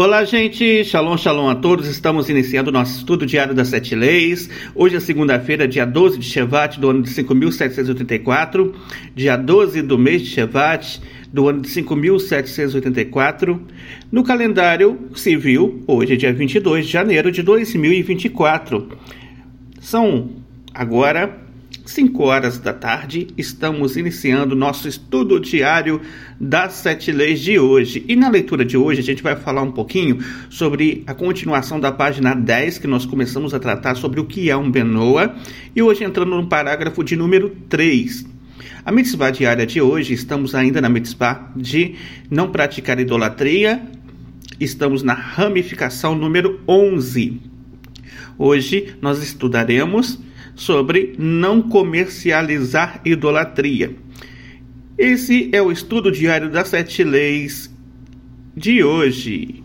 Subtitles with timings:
[0.00, 0.84] Olá, gente.
[0.84, 1.88] Shalom, shalom a todos.
[1.88, 4.48] Estamos iniciando nosso estudo diário das sete leis.
[4.72, 8.76] Hoje é segunda-feira, dia 12 de Shevat, do ano de 5784,
[9.12, 11.00] dia 12 do mês de Shevat,
[11.32, 13.60] do ano de 5784.
[14.12, 18.90] No calendário civil, hoje é dia 22 de janeiro de 2024.
[19.80, 20.30] São
[20.72, 21.47] agora
[21.88, 26.02] 5 horas da tarde, estamos iniciando nosso estudo diário
[26.38, 28.04] das sete leis de hoje.
[28.06, 30.18] E na leitura de hoje a gente vai falar um pouquinho
[30.50, 34.56] sobre a continuação da página 10, que nós começamos a tratar sobre o que é
[34.56, 35.34] um Benoa,
[35.74, 38.26] e hoje entrando no parágrafo de número 3.
[38.84, 41.94] A mitzvah diária de hoje, estamos ainda na mitzvah de
[42.30, 43.80] não praticar idolatria,
[44.60, 47.40] estamos na ramificação número 11.
[48.36, 50.27] Hoje nós estudaremos
[50.58, 53.94] sobre não comercializar idolatria.
[54.98, 57.72] Esse é o estudo diário das sete leis
[58.56, 59.62] de hoje.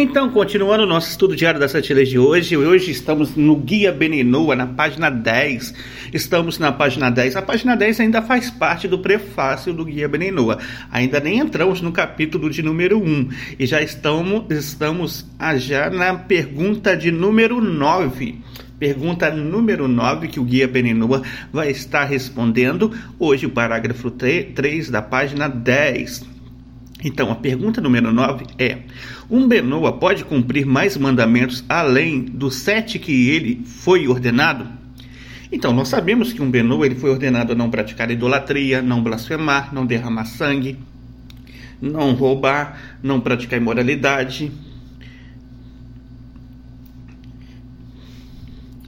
[0.00, 3.90] Então, continuando o nosso estudo diário das sete leis de hoje, hoje estamos no Guia
[3.90, 5.74] Beninoa, na página 10.
[6.14, 7.34] Estamos na página 10.
[7.34, 10.58] A página 10 ainda faz parte do prefácio do Guia Beninoa.
[10.88, 13.28] Ainda nem entramos no capítulo de número 1.
[13.58, 15.26] E já estamos, estamos
[15.56, 18.38] já na pergunta de número 9.
[18.78, 21.22] Pergunta número 9 que o Guia Beninoa
[21.52, 22.92] vai estar respondendo.
[23.18, 26.37] Hoje, o parágrafo 3 da página 10.
[27.02, 28.78] Então, a pergunta número 9 é:
[29.30, 34.66] Um Benoa pode cumprir mais mandamentos além dos sete que ele foi ordenado?
[35.50, 39.72] Então, nós sabemos que um Benoa ele foi ordenado a não praticar idolatria, não blasfemar,
[39.72, 40.76] não derramar sangue,
[41.80, 44.50] não roubar, não praticar imoralidade,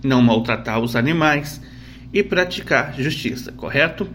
[0.03, 1.61] não maltratar os animais
[2.13, 4.09] e praticar justiça, correto?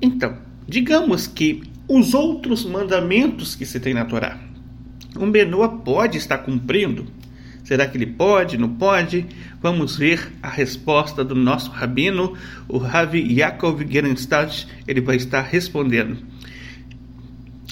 [0.00, 4.38] Então, digamos que os outros mandamentos que se tem na Torá.
[5.16, 7.06] Um Benoa pode estar cumprindo?
[7.64, 9.26] Será que ele pode, não pode?
[9.60, 12.34] Vamos ver a resposta do nosso rabino,
[12.66, 16.18] o Ravi Yaakov Gerenstadt, ele vai estar respondendo.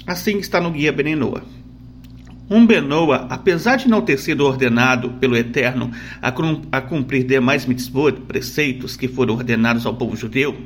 [0.06, 1.42] Assim está no Guia Benenoa.
[2.48, 8.96] Um Benoa, apesar de não ter sido ordenado pelo Eterno a cumprir demais mitzvot, preceitos
[8.96, 10.56] que foram ordenados ao povo judeu,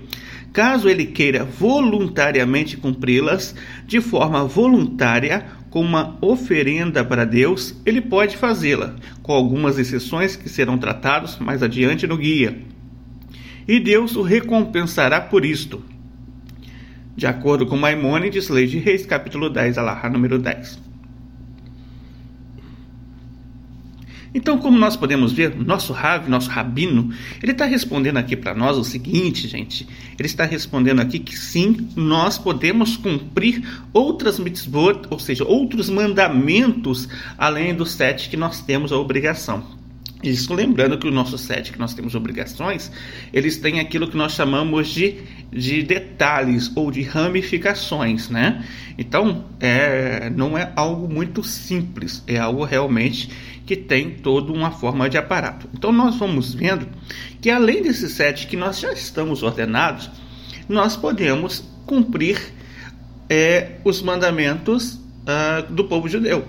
[0.54, 3.56] caso ele queira voluntariamente cumpri-las
[3.86, 10.48] de forma voluntária, com uma oferenda para Deus, ele pode fazê-la, com algumas exceções que
[10.48, 12.56] serão tratados mais adiante no guia.
[13.66, 15.82] E Deus o recompensará por isto.
[17.16, 20.93] De acordo com Maimônides, Lei de Reis, capítulo 10, alahá número 10.
[24.34, 28.76] Então, como nós podemos ver, nosso Rav, nosso Rabino, ele está respondendo aqui para nós
[28.76, 29.86] o seguinte, gente.
[30.18, 37.08] Ele está respondendo aqui que sim, nós podemos cumprir outras mitzvot, ou seja, outros mandamentos,
[37.38, 39.83] além dos sete que nós temos a obrigação.
[40.30, 42.90] Isso lembrando que o nosso sete que nós temos obrigações,
[43.32, 45.16] eles têm aquilo que nós chamamos de,
[45.52, 48.64] de detalhes ou de ramificações, né?
[48.96, 53.28] Então, é, não é algo muito simples, é algo realmente
[53.66, 55.68] que tem toda uma forma de aparato.
[55.72, 56.86] Então nós vamos vendo
[57.40, 60.10] que além desses sete que nós já estamos ordenados,
[60.68, 62.40] nós podemos cumprir
[63.28, 66.46] é, os mandamentos uh, do povo judeu,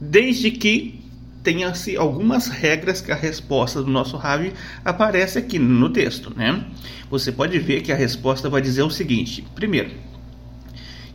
[0.00, 1.03] desde que
[1.44, 6.64] tenha-se algumas regras que a resposta do nosso Ravi aparece aqui no texto, né?
[7.10, 9.90] Você pode ver que a resposta vai dizer o seguinte: primeiro,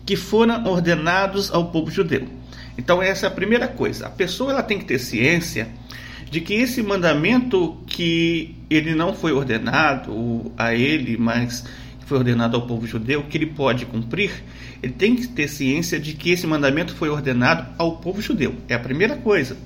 [0.06, 2.28] que foram ordenados ao povo judeu.
[2.78, 4.06] Então essa é a primeira coisa.
[4.06, 5.68] A pessoa ela tem que ter ciência
[6.30, 11.66] de que esse mandamento que ele não foi ordenado a ele, mas
[12.06, 14.32] foi ordenado ao povo judeu, que ele pode cumprir,
[14.82, 18.56] ele tem que ter ciência de que esse mandamento foi ordenado ao povo judeu.
[18.68, 19.58] É a primeira coisa.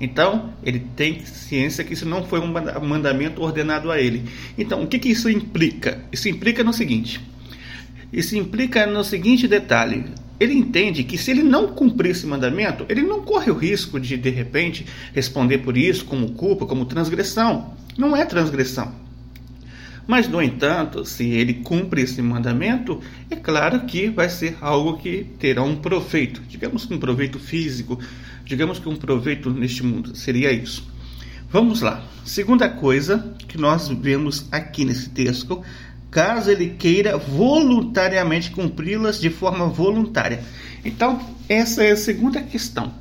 [0.00, 2.52] Então, ele tem ciência que isso não foi um
[2.86, 4.24] mandamento ordenado a ele.
[4.58, 6.04] Então, o que, que isso implica?
[6.12, 7.20] Isso implica no seguinte:
[8.12, 10.04] isso implica no seguinte detalhe.
[10.38, 14.16] Ele entende que se ele não cumprir esse mandamento, ele não corre o risco de,
[14.16, 17.74] de repente, responder por isso como culpa, como transgressão.
[17.96, 18.92] Não é transgressão.
[20.06, 23.00] Mas, no entanto, se ele cumpre esse mandamento,
[23.30, 27.98] é claro que vai ser algo que terá um proveito, digamos que um proveito físico,
[28.44, 30.86] digamos que um proveito neste mundo, seria isso.
[31.50, 32.02] Vamos lá.
[32.24, 35.62] Segunda coisa que nós vemos aqui nesse texto,
[36.10, 40.42] caso ele queira voluntariamente cumpri-las de forma voluntária.
[40.84, 42.92] Então, essa é a segunda questão.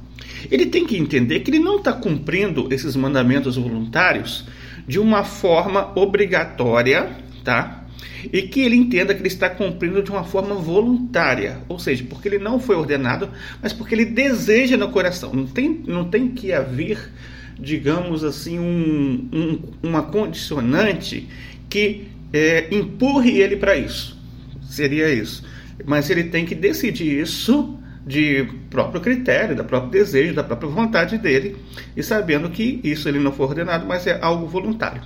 [0.51, 4.45] Ele tem que entender que ele não está cumprindo esses mandamentos voluntários
[4.87, 7.82] de uma forma obrigatória, tá?
[8.31, 12.27] E que ele entenda que ele está cumprindo de uma forma voluntária, ou seja, porque
[12.27, 13.29] ele não foi ordenado,
[13.61, 15.33] mas porque ele deseja no coração.
[15.33, 17.11] Não tem, não tem que haver,
[17.59, 21.27] digamos assim, um, um, uma condicionante
[21.69, 24.17] que é, empurre ele para isso.
[24.63, 25.43] Seria isso.
[25.85, 31.17] Mas ele tem que decidir isso de próprio critério, da próprio desejo, da própria vontade
[31.17, 31.55] dele,
[31.95, 35.01] e sabendo que isso ele não foi ordenado, mas é algo voluntário.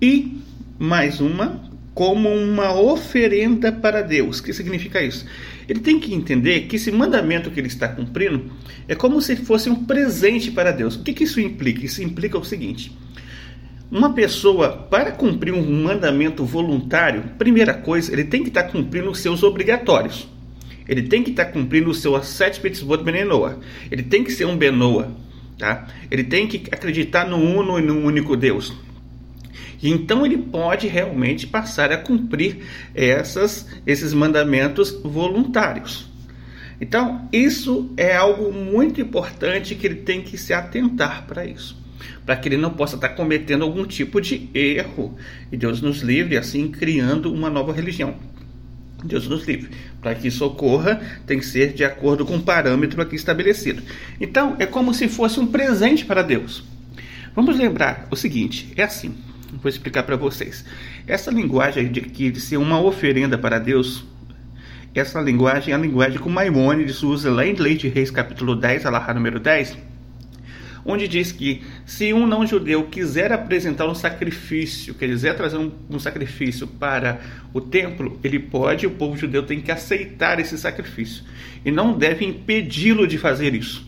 [0.00, 0.40] E
[0.78, 1.60] mais uma,
[1.94, 4.38] como uma oferenda para Deus.
[4.38, 5.24] O que significa isso?
[5.68, 8.50] Ele tem que entender que esse mandamento que ele está cumprindo
[8.86, 10.96] é como se fosse um presente para Deus.
[10.96, 11.84] O que, que isso implica?
[11.84, 12.92] Isso implica o seguinte:
[13.90, 19.20] uma pessoa, para cumprir um mandamento voluntário, primeira coisa, ele tem que estar cumprindo os
[19.20, 20.28] seus obrigatórios.
[20.88, 23.58] Ele tem que estar cumprindo o seu Sete Mitzvot Benenoa.
[23.90, 25.16] Ele tem que ser um Benoa.
[25.58, 25.86] Tá?
[26.10, 28.72] Ele tem que acreditar no uno e no único Deus.
[29.82, 32.58] E então ele pode realmente passar a cumprir
[32.94, 36.08] essas, esses mandamentos voluntários.
[36.80, 41.76] Então, isso é algo muito importante que ele tem que se atentar para isso.
[42.24, 45.16] Para que ele não possa estar cometendo algum tipo de erro.
[45.50, 48.16] E Deus nos livre, assim, criando uma nova religião.
[49.02, 49.70] Deus nos livre.
[50.02, 53.82] Para que isso ocorra, tem que ser de acordo com o parâmetro aqui estabelecido.
[54.20, 56.64] Então, é como se fosse um presente para Deus.
[57.34, 59.14] Vamos lembrar o seguinte: é assim.
[59.62, 60.64] Vou explicar para vocês.
[61.06, 64.04] Essa linguagem de, que de ser uma oferenda para Deus,
[64.94, 68.54] essa linguagem é a linguagem que o Maimônides usa lá em Lei de Reis, capítulo
[68.54, 69.76] 10, alahá número 10
[70.86, 75.98] onde diz que se um não judeu quiser apresentar um sacrifício, quiser trazer um, um
[75.98, 77.20] sacrifício para
[77.52, 81.24] o templo, ele pode, o povo judeu tem que aceitar esse sacrifício
[81.64, 83.84] e não deve impedi-lo de fazer isso.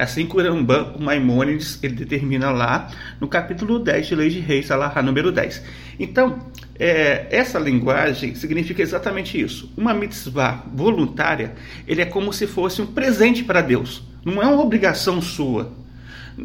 [0.00, 5.02] Assim que o Maimônides, ele determina lá no capítulo 10 de Lei de Reis, Alahá
[5.02, 5.62] número 10.
[5.98, 6.38] Então,
[6.78, 9.70] é, essa linguagem significa exatamente isso.
[9.76, 11.52] Uma mitzvah voluntária,
[11.86, 14.02] ele é como se fosse um presente para Deus.
[14.24, 15.72] Não é uma obrigação sua.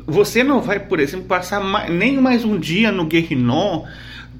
[0.05, 3.85] Você não vai, por exemplo, passar mais, nem mais um dia no Guerrinon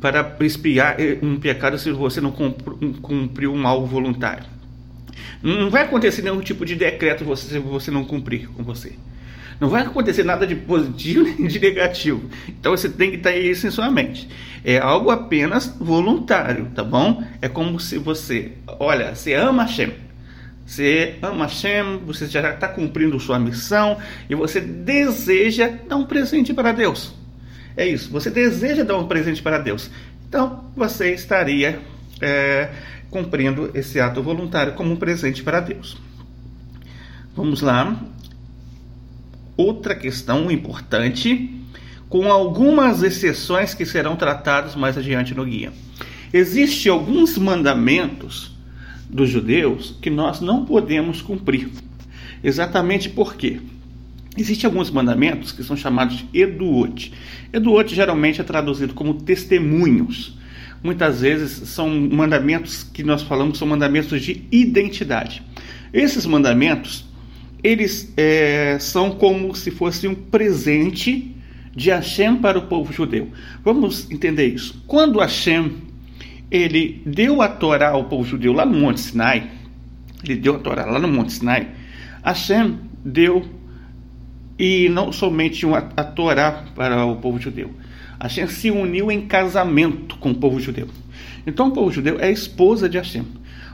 [0.02, 4.55] para espiar eh, um pecado se você não cumpriu um alvo voluntário.
[5.46, 8.94] Não vai acontecer nenhum tipo de decreto se você não cumprir com você.
[9.60, 12.28] Não vai acontecer nada de positivo nem de negativo.
[12.50, 14.28] Então você tem que ter isso em sua mente.
[14.64, 17.24] É algo apenas voluntário, tá bom?
[17.44, 19.94] É como se você, olha, você ama Hashem.
[20.66, 26.56] Você ama Hashem, você já está cumprindo sua missão e você deseja dar um presente
[26.56, 27.14] para Deus.
[27.78, 29.92] É isso, você deseja dar um presente para Deus.
[30.28, 31.80] Então você estaria
[32.20, 32.70] é,
[33.16, 35.96] cumprindo esse ato voluntário como um presente para Deus.
[37.34, 37.98] Vamos lá.
[39.56, 41.50] Outra questão importante,
[42.10, 45.72] com algumas exceções que serão tratadas mais adiante no guia.
[46.34, 48.54] Existem alguns mandamentos
[49.10, 51.70] dos judeus que nós não podemos cumprir.
[52.44, 53.62] Exatamente por quê?
[54.36, 57.14] Existem alguns mandamentos que são chamados de Eduot.
[57.54, 60.38] Eduot geralmente é traduzido como testemunhos.
[60.86, 65.42] Muitas vezes são mandamentos que nós falamos são mandamentos de identidade.
[65.92, 67.06] Esses mandamentos,
[67.64, 71.36] eles é, são como se fosse um presente
[71.76, 73.32] de Hashem para o povo judeu.
[73.64, 74.84] Vamos entender isso.
[74.86, 75.72] Quando Hashem
[76.52, 79.50] ele deu a Torá ao povo judeu lá no Monte Sinai,
[80.24, 81.68] ele deu a Torá lá no Monte Sinai,
[82.24, 83.44] Hashem deu
[84.58, 87.72] e não somente a Torá para o povo judeu.
[88.20, 90.88] Hashem se uniu em casamento com o povo judeu.
[91.46, 93.26] Então o povo judeu é a esposa de Hashem.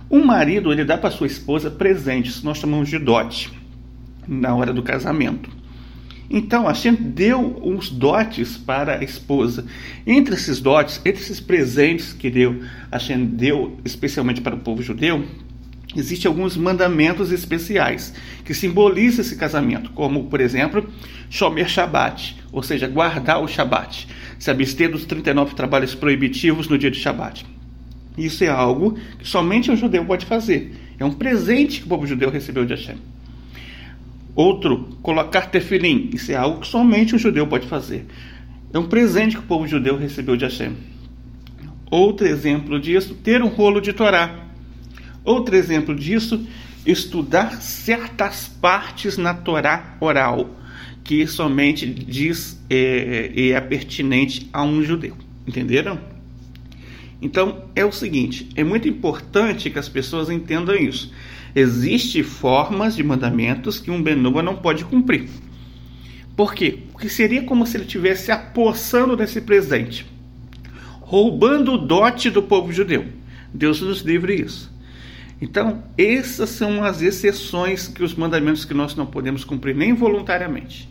[0.09, 3.51] Um marido ele dá para sua esposa presentes, nós chamamos de dote,
[4.27, 5.49] na hora do casamento.
[6.29, 9.65] Então Hashem deu uns dotes para a esposa.
[10.07, 12.61] Entre esses dotes, entre esses presentes que deu,
[12.91, 15.25] Hashem deu especialmente para o povo judeu,
[15.95, 18.13] existem alguns mandamentos especiais
[18.45, 20.89] que simbolizam esse casamento, como, por exemplo,
[21.29, 24.07] Shomer Shabbat, ou seja, guardar o Shabbat,
[24.39, 27.45] se abster dos 39 trabalhos proibitivos no dia de Shabbat.
[28.17, 30.73] Isso é algo que somente um judeu pode fazer.
[30.99, 32.97] É um presente que o povo judeu recebeu de Hashem.
[34.35, 36.09] Outro, colocar tefilim.
[36.13, 38.05] Isso é algo que somente um judeu pode fazer.
[38.73, 40.73] É um presente que o povo judeu recebeu de Hashem.
[41.89, 44.50] Outro exemplo disso, ter um rolo de Torá.
[45.23, 46.45] Outro exemplo disso,
[46.85, 50.49] estudar certas partes na Torá oral,
[51.03, 55.15] que somente diz é, é, é pertinente a um judeu.
[55.47, 55.99] Entenderam?
[57.21, 61.11] Então é o seguinte: é muito importante que as pessoas entendam isso.
[61.55, 65.29] Existem formas de mandamentos que um Benoa não pode cumprir.
[66.35, 66.79] Por quê?
[66.91, 70.05] Porque seria como se ele estivesse apossando desse presente,
[71.01, 73.05] roubando o dote do povo judeu.
[73.53, 74.70] Deus nos livre isso.
[75.41, 80.87] Então, essas são as exceções que os mandamentos que nós não podemos cumprir nem voluntariamente.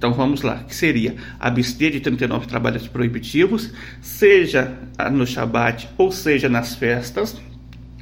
[0.00, 4.74] Então vamos lá, que seria abster de 39 trabalhos proibitivos, seja
[5.12, 7.38] no Shabat ou seja nas festas.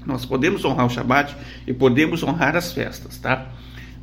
[0.07, 1.37] Nós podemos honrar o Shabat
[1.67, 3.49] e podemos honrar as festas, tá?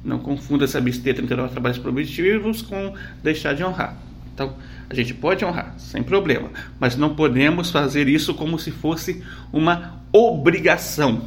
[0.04, 3.98] Não confunda se abster de 39 trabalhos proibitivos com deixar de honrar.
[4.34, 4.58] Então,
[4.90, 9.24] a gente pode honrar, sem problema, mas não podemos fazer isso como se fosse
[9.54, 11.22] uma obrigação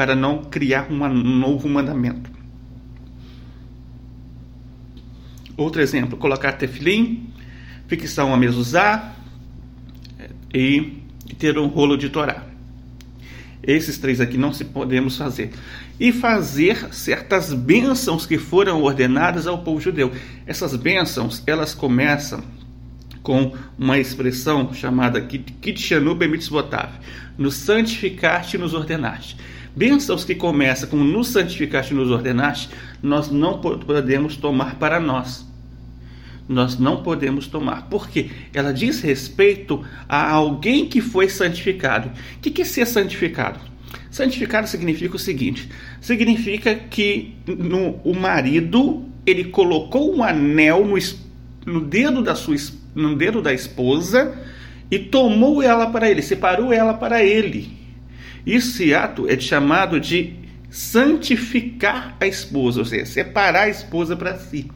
[0.00, 2.30] para não criar um novo mandamento.
[5.58, 7.28] Outro exemplo, colocar tefilim,
[7.86, 9.12] fixar a mezuzá
[10.54, 11.02] e
[11.38, 12.46] ter um rolo de Torá.
[13.62, 15.50] Esses três aqui não se podemos fazer.
[16.00, 20.10] E fazer certas bênçãos que foram ordenadas ao povo judeu.
[20.46, 22.42] Essas bênçãos, elas começam
[23.22, 26.90] com uma expressão chamada Kitshanu Bemitzvotav,
[27.36, 29.36] nos santificaste e nos ordenaste.
[29.74, 32.70] Bênçãos que começam com nos santificaste e nos ordenaste,
[33.02, 35.48] nós não podemos tomar para nós
[36.50, 37.86] nós não podemos tomar.
[37.88, 42.10] porque Ela diz respeito a alguém que foi santificado.
[42.36, 43.60] O que é ser santificado?
[44.10, 45.68] Santificado significa o seguinte:
[46.00, 50.98] significa que no, o marido ele colocou um anel no,
[51.72, 52.56] no dedo da sua
[52.92, 54.36] no dedo da esposa
[54.90, 57.79] e tomou ela para ele, separou ela para ele.
[58.46, 60.34] Esse ato é chamado de
[60.70, 64.70] santificar a esposa, ou seja, separar a esposa para si.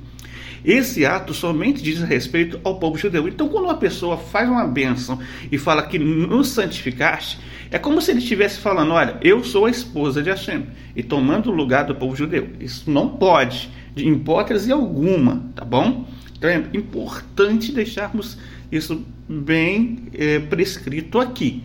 [0.64, 3.28] Esse ato somente diz respeito ao povo judeu.
[3.28, 5.18] Então, quando uma pessoa faz uma bênção
[5.52, 7.38] e fala que nos santificaste,
[7.70, 10.66] é como se ele estivesse falando: Olha, eu sou a esposa de Hashem
[10.96, 12.48] e tomando o lugar do povo judeu.
[12.58, 16.06] Isso não pode, de hipótese alguma, tá bom?
[16.36, 18.38] Então é importante deixarmos
[18.72, 21.62] isso bem é, prescrito aqui,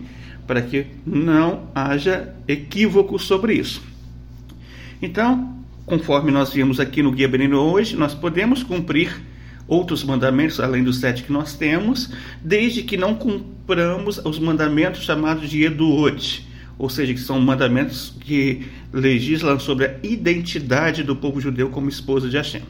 [0.50, 3.84] para que não haja equívoco sobre isso.
[5.00, 9.16] Então, conforme nós vimos aqui no Guia Benino hoje, nós podemos cumprir
[9.68, 12.12] outros mandamentos além dos sete que nós temos,
[12.44, 16.48] desde que não cumpramos os mandamentos chamados de Eduot,
[16.80, 22.28] ou seja, que são mandamentos que legislam sobre a identidade do povo judeu como esposa
[22.28, 22.64] de Hashem.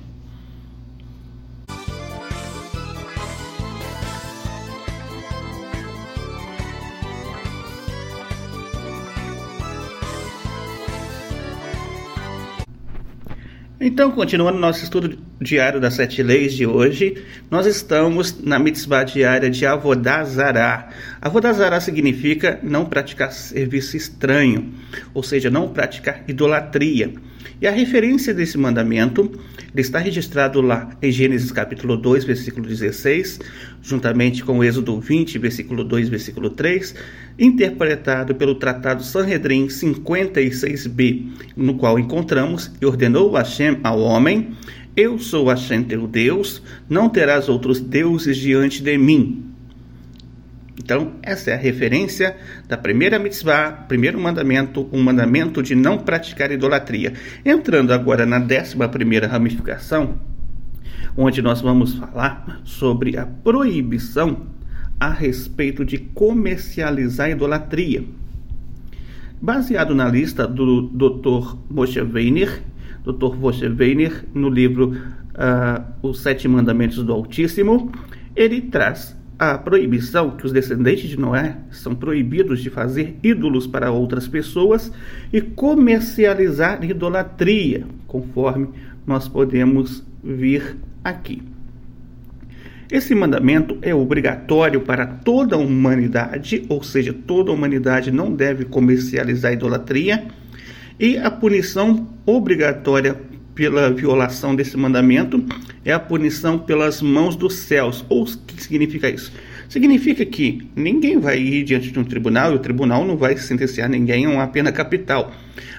[13.81, 19.49] Então, continuando nosso estudo diário das sete leis de hoje, nós estamos na mitzvah diária
[19.49, 20.89] de Avodazará.
[21.21, 24.73] Avodazará significa não praticar serviço estranho,
[25.13, 27.13] ou seja, não praticar idolatria.
[27.61, 29.31] E a referência desse mandamento
[29.75, 33.39] está registrado lá em Gênesis capítulo 2, versículo 16,
[33.81, 36.95] juntamente com Êxodo 20, versículo 2, versículo 3,
[37.37, 44.51] interpretado pelo Tratado Sanhedrin 56b, no qual encontramos e ordenou Hashem ao homem:
[44.95, 49.48] Eu sou Hashem teu Deus, não terás outros deuses diante de mim.
[50.89, 52.35] Então, essa é a referência
[52.67, 57.13] da primeira mitzvah, primeiro mandamento, um mandamento de não praticar idolatria.
[57.45, 60.17] Entrando agora na décima primeira ramificação,
[61.15, 64.47] onde nós vamos falar sobre a proibição
[64.99, 68.03] a respeito de comercializar idolatria.
[69.39, 71.55] Baseado na lista do Dr.
[71.69, 72.63] Moshe Weiner,
[73.03, 73.35] Dr.
[73.35, 74.97] Roger Weiner, no livro
[75.35, 77.91] uh, Os Sete Mandamentos do Altíssimo,
[78.35, 83.89] ele traz a proibição que os descendentes de Noé são proibidos de fazer ídolos para
[83.89, 84.91] outras pessoas
[85.31, 88.67] e comercializar idolatria, conforme
[89.07, 91.41] nós podemos vir aqui.
[92.91, 98.65] Esse mandamento é obrigatório para toda a humanidade, ou seja, toda a humanidade não deve
[98.65, 100.25] comercializar idolatria,
[100.99, 103.15] e a punição obrigatória
[103.59, 105.43] pela violação desse mandamento
[105.83, 108.05] é a punição pelas mãos dos céus.
[108.07, 109.33] Ou o que significa isso?
[109.67, 113.89] Significa que ninguém vai ir diante de um tribunal e o tribunal não vai sentenciar
[113.89, 115.33] ninguém a uma pena capital.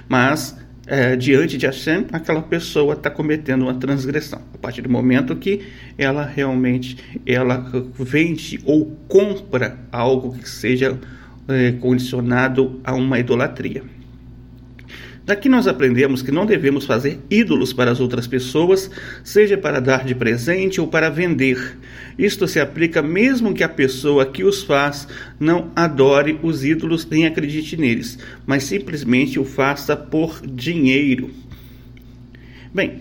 [0.07, 0.55] Mas
[0.87, 4.43] é, diante de Hashem, aquela pessoa está cometendo uma transgressão.
[4.53, 5.63] A partir do momento que
[5.97, 7.65] ela realmente ela
[7.99, 11.01] vende ou compra algo que seja
[11.49, 13.83] é, condicionado a uma idolatria.
[15.25, 18.91] Daqui nós aprendemos que não devemos fazer ídolos para as outras pessoas,
[19.23, 21.79] seja para dar de presente ou para vender.
[22.19, 25.07] Isto se aplica mesmo que a pessoa que os faz
[25.39, 31.31] não adore os ídolos nem acredite neles, mas simplesmente o faça por dinheiro.
[32.73, 33.01] Bem,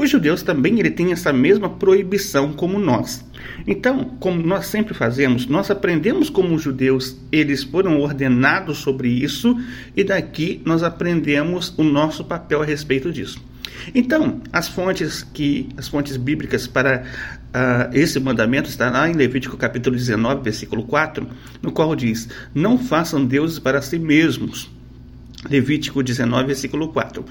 [0.00, 3.24] os judeus também ele tem essa mesma proibição como nós.
[3.66, 9.58] Então, como nós sempre fazemos, nós aprendemos como os judeus eles foram ordenados sobre isso
[9.96, 13.42] e daqui nós aprendemos o nosso papel a respeito disso.
[13.94, 19.56] Então, as fontes que as fontes bíblicas para uh, esse mandamento está lá em Levítico
[19.56, 21.26] capítulo 19, versículo 4,
[21.62, 24.70] no qual diz: "Não façam deuses para si mesmos."
[25.48, 27.24] Levítico 19, versículo 4.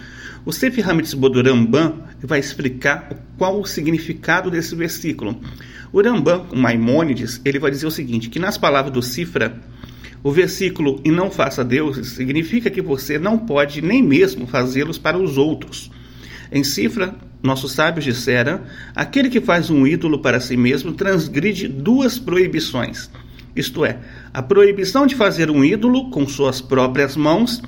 [0.45, 5.39] O Sefer Hamitz Bodurambam vai explicar qual o significado desse versículo.
[5.91, 9.59] O Rambam, o Maimônides, ele vai dizer o seguinte, que nas palavras do Cifra,
[10.23, 15.17] o versículo e não faça deuses significa que você não pode nem mesmo fazê-los para
[15.17, 15.89] os outros.
[16.51, 18.61] Em Cifra, nossos sábios disseram:
[18.95, 23.09] aquele que faz um ídolo para si mesmo transgride duas proibições.
[23.59, 23.97] Isto é,
[24.33, 27.61] a proibição de fazer um ídolo com suas próprias mãos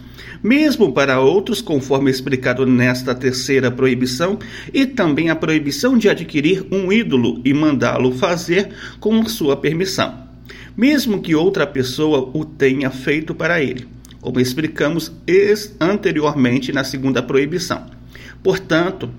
[0.44, 4.40] mesmo para outros, conforme explicado nesta terceira proibição,
[4.74, 10.28] e também a proibição de adquirir um ídolo e mandá-lo fazer com sua permissão,
[10.76, 13.88] mesmo que outra pessoa o tenha feito para ele,
[14.20, 15.12] como explicamos
[15.80, 17.86] anteriormente na segunda proibição.
[18.42, 19.10] Portanto,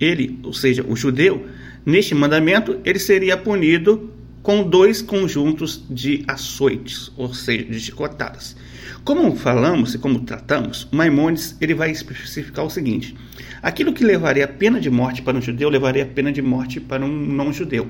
[0.00, 1.46] ele, ou seja, o judeu,
[1.84, 4.11] neste mandamento, ele seria punido
[4.42, 8.56] com dois conjuntos de açoites, ou seja, de chicotadas.
[9.04, 13.16] Como falamos e como tratamos, Maimonides ele vai especificar o seguinte:
[13.60, 16.80] aquilo que levaria a pena de morte para um judeu levaria a pena de morte
[16.80, 17.88] para um não-judeu.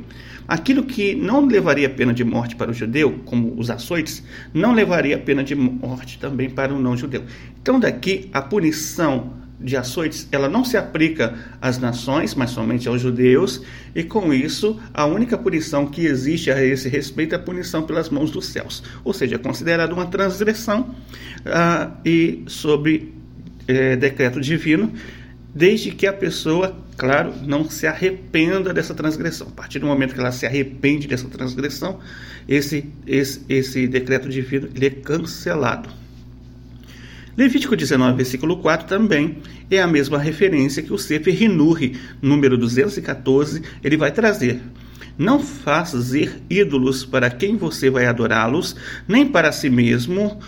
[0.48, 4.72] Aquilo que não levaria a pena de morte para o judeu, como os açoites, não
[4.72, 7.24] levaria a pena de morte também para um não-judeu.
[7.60, 13.00] Então, daqui a punição de açoites, ela não se aplica às nações, mas somente aos
[13.00, 13.62] judeus,
[13.94, 18.10] e com isso, a única punição que existe a esse respeito é a punição pelas
[18.10, 20.94] mãos dos céus, ou seja, é considerada uma transgressão
[21.46, 23.12] uh, e sob
[23.66, 24.92] é, decreto divino,
[25.54, 29.48] desde que a pessoa, claro, não se arrependa dessa transgressão.
[29.48, 32.00] A partir do momento que ela se arrepende dessa transgressão,
[32.48, 36.01] esse, esse, esse decreto divino ele é cancelado.
[37.36, 39.38] Levítico 19, versículo 4 também
[39.70, 44.60] é a mesma referência que o Sefer Hinurri, número 214, ele vai trazer.
[45.16, 48.76] Não fazer ídolos para quem você vai adorá-los,
[49.08, 50.38] nem para si mesmo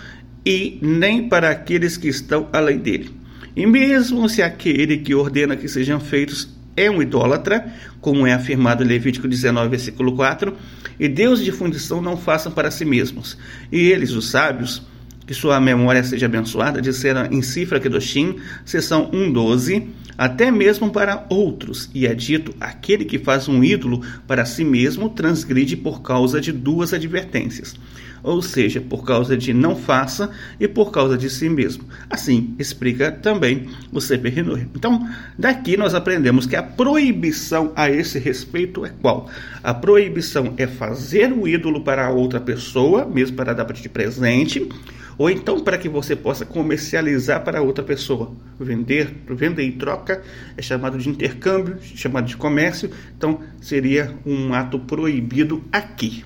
[0.45, 3.11] e nem para aqueles que estão além dele.
[3.57, 8.83] E mesmo se aquele que ordena que sejam feitos é um idólatra, como é afirmado
[8.83, 10.55] em Levítico 19, versículo 4,
[10.99, 13.39] e Deus de fundição não façam para si mesmos.
[13.71, 14.83] E eles, os sábios,
[15.27, 21.91] que sua memória seja abençoada, disseram em Cifra Kedoshim, seção 1.12, até mesmo para outros,
[21.93, 26.53] e é dito, aquele que faz um ídolo para si mesmo transgride por causa de
[26.53, 27.75] duas advertências,
[28.23, 31.85] ou seja, por causa de não faça e por causa de si mesmo.
[32.09, 34.39] Assim, explica também o Sefer.
[34.75, 35.07] Então,
[35.37, 39.29] daqui nós aprendemos que a proibição a esse respeito é qual?
[39.63, 44.69] A proibição é fazer o ídolo para outra pessoa, mesmo para dar de presente,
[45.17, 48.33] ou então para que você possa comercializar para outra pessoa.
[48.59, 50.23] Vender, vender e troca
[50.57, 56.25] é chamado de intercâmbio, chamado de comércio, então seria um ato proibido aqui.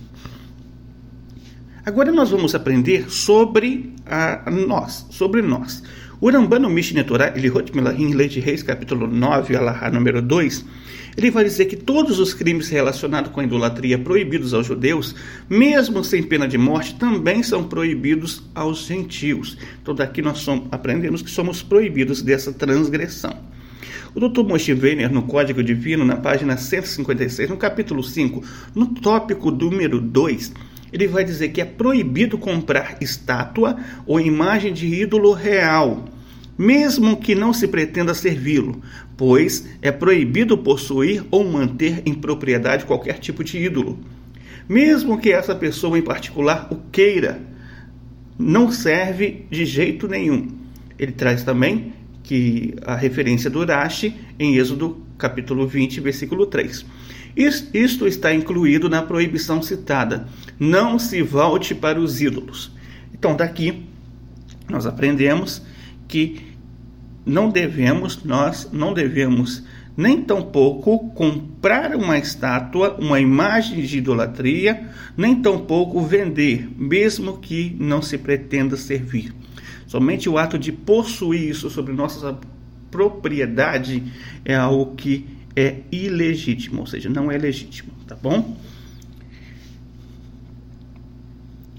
[1.84, 5.82] Agora nós vamos aprender sobre a nós, sobre nós.
[6.20, 10.64] O Rambano Mishneh Torah, Elihot Melahim, Lei de Reis, capítulo 9, Alahá número 2,
[11.18, 15.16] ele vai dizer que todos os crimes relacionados com a idolatria proibidos aos judeus,
[15.50, 19.58] mesmo sem pena de morte, também são proibidos aos gentios.
[19.82, 23.36] Então daqui nós somos, aprendemos que somos proibidos dessa transgressão.
[24.14, 24.44] O Dr.
[24.44, 28.40] Moshe Weiner, no Código Divino, na página 156, no capítulo 5,
[28.72, 30.52] no tópico número 2,
[30.92, 33.76] ele vai dizer que é proibido comprar estátua
[34.06, 36.04] ou imagem de ídolo real,
[36.56, 38.80] mesmo que não se pretenda servi-lo,
[39.18, 43.98] pois é proibido possuir ou manter em propriedade qualquer tipo de ídolo.
[44.68, 47.42] Mesmo que essa pessoa em particular o queira,
[48.38, 50.48] não serve de jeito nenhum.
[50.96, 56.86] Ele traz também que a referência do Urashi em Êxodo capítulo 20, versículo 3.
[57.74, 60.28] Isto está incluído na proibição citada.
[60.60, 62.70] Não se volte para os ídolos.
[63.12, 63.84] Então, daqui
[64.68, 65.62] nós aprendemos
[66.06, 66.40] que
[67.28, 69.62] não devemos, nós não devemos
[69.96, 78.00] nem tampouco comprar uma estátua, uma imagem de idolatria, nem tampouco vender, mesmo que não
[78.00, 79.34] se pretenda servir.
[79.88, 82.38] Somente o ato de possuir isso sobre nossa
[82.90, 84.04] propriedade
[84.44, 88.56] é algo que é ilegítimo, ou seja, não é legítimo, tá bom?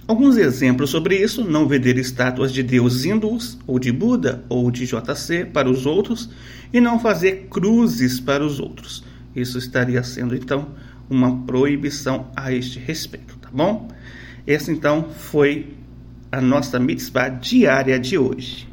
[0.09, 4.87] Alguns exemplos sobre isso: não vender estátuas de deuses hindus, ou de Buda, ou de
[4.87, 6.31] JC para os outros,
[6.73, 9.03] e não fazer cruzes para os outros.
[9.35, 10.69] Isso estaria sendo então
[11.07, 13.87] uma proibição a este respeito, tá bom?
[14.47, 15.75] Essa então foi
[16.31, 18.67] a nossa mitzvah diária de hoje.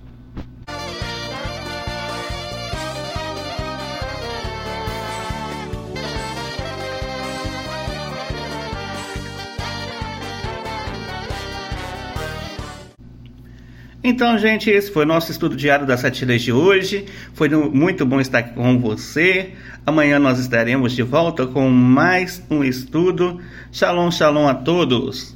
[14.09, 17.07] Então, gente, esse foi o nosso estudo diário das leis de hoje.
[17.35, 19.55] Foi muito bom estar com você.
[19.85, 23.40] Amanhã nós estaremos de volta com mais um estudo.
[23.73, 25.36] Shalom, shalom a todos.